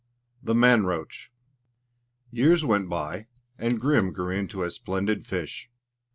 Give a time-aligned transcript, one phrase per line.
[0.01, 1.31] VI: THE MAN ROACH
[2.31, 3.27] Years went by;
[3.59, 5.69] and Grim grew into a splendid fish.